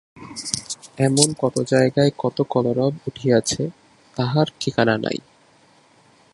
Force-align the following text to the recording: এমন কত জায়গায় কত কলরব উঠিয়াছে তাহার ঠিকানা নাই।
এমন 0.97 1.27
কত 1.41 1.55
জায়গায় 1.71 2.11
কত 2.17 2.37
কলরব 2.49 2.93
উঠিয়াছে 3.07 3.63
তাহার 4.17 4.47
ঠিকানা 4.59 4.95
নাই। 4.97 5.19